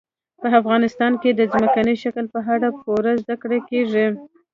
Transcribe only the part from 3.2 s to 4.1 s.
زده کړه کېږي.